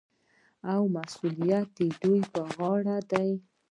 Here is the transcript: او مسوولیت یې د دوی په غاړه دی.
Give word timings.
او 0.73 0.81
مسوولیت 0.95 1.71
یې 1.79 1.87
د 1.93 1.97
دوی 2.01 2.21
په 2.33 2.41
غاړه 2.55 2.97
دی. 3.11 3.29